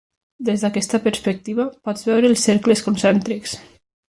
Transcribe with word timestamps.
Des 0.47 0.61
d'aquesta 0.65 0.99
perspectiva, 1.03 1.67
pots 1.89 2.09
veure 2.11 2.33
els 2.33 2.47
cercles 2.49 2.83
concèntrics. 2.89 3.55